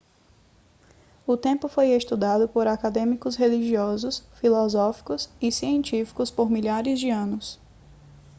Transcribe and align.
o 1.27 1.37
tempo 1.37 1.67
foi 1.67 1.89
estudado 1.89 2.49
por 2.49 2.65
acadêmicos 2.65 3.35
religiosos 3.35 4.23
filosóficos 4.33 5.29
e 5.39 5.51
científicos 5.51 6.31
por 6.31 6.49
milhares 6.49 6.99
de 6.99 7.11
anos 7.11 7.59